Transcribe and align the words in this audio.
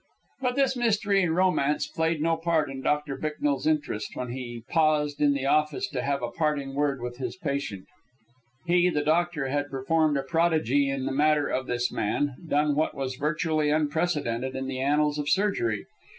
But 0.41 0.55
this 0.55 0.75
mystery 0.75 1.21
and 1.21 1.35
romance 1.35 1.85
played 1.85 2.23
no 2.23 2.35
part 2.35 2.71
in 2.71 2.81
Doctor 2.81 3.15
Bicknell's 3.15 3.67
interest 3.67 4.15
when 4.15 4.29
he 4.31 4.63
paused 4.67 5.21
in 5.21 5.33
the 5.33 5.45
office 5.45 5.87
to 5.89 6.01
have 6.01 6.23
a 6.23 6.31
parting 6.31 6.73
word 6.73 7.01
with 7.01 7.17
his 7.17 7.37
patient. 7.37 7.85
He, 8.65 8.89
the 8.89 9.03
Doctor, 9.03 9.49
had 9.49 9.69
performed 9.69 10.17
a 10.17 10.23
prodigy 10.23 10.89
in 10.89 11.05
the 11.05 11.11
matter 11.11 11.47
of 11.49 11.67
this 11.67 11.91
man, 11.91 12.33
done 12.47 12.73
what 12.73 12.95
was 12.95 13.13
virtually 13.13 13.69
unprecedented 13.69 14.55
in 14.55 14.65
the 14.65 14.79
annals 14.79 15.19
of 15.19 15.29
surgery. 15.29 15.85